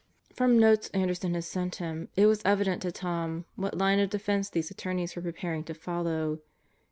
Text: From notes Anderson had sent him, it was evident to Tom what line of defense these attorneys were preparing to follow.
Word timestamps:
From 0.33 0.57
notes 0.57 0.89
Anderson 0.95 1.35
had 1.35 1.43
sent 1.43 1.75
him, 1.75 2.09
it 2.15 2.25
was 2.25 2.41
evident 2.43 2.81
to 2.81 2.91
Tom 2.91 3.45
what 3.55 3.77
line 3.77 3.99
of 3.99 4.09
defense 4.09 4.49
these 4.49 4.71
attorneys 4.71 5.15
were 5.15 5.21
preparing 5.21 5.63
to 5.65 5.75
follow. 5.75 6.39